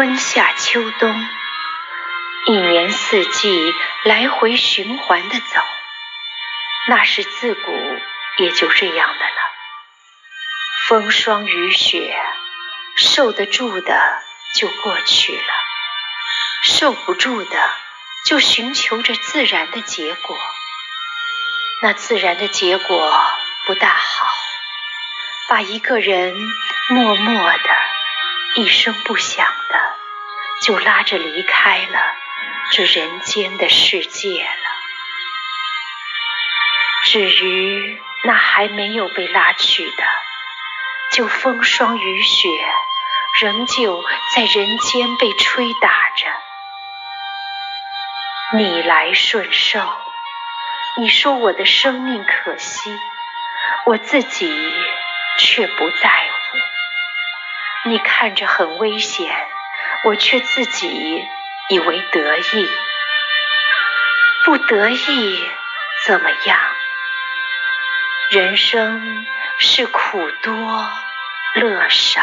[0.00, 1.28] 春夏秋冬，
[2.46, 5.60] 一年四季来回循环的走，
[6.88, 8.00] 那是自古
[8.38, 9.36] 也就这样的了。
[10.86, 12.18] 风霜雨雪，
[12.96, 14.22] 受得住的
[14.54, 15.52] 就过去了，
[16.62, 17.70] 受不住的
[18.24, 20.38] 就寻求着自然的结果。
[21.82, 23.22] 那自然的结果
[23.66, 24.26] 不大好，
[25.50, 26.34] 把一个人
[26.88, 27.76] 默默的、
[28.56, 29.96] 一声不响的
[30.62, 32.14] 就拉着离开了
[32.72, 34.70] 这人间的世界了。
[37.04, 40.04] 至于那还没有被拉去的，
[41.12, 42.48] 就风霜雨雪，
[43.40, 44.04] 仍旧
[44.34, 46.26] 在人间被吹打着，
[48.58, 49.80] 逆来顺受。
[50.96, 52.90] 你说我的生命可惜，
[53.86, 54.52] 我自己
[55.38, 56.39] 却不在乎。
[57.84, 59.34] 你看着很危险，
[60.04, 61.26] 我却自己
[61.70, 62.70] 以为得意。
[64.44, 65.50] 不得意
[66.06, 66.60] 怎么样？
[68.30, 69.26] 人生
[69.58, 70.92] 是苦多
[71.54, 72.22] 乐少。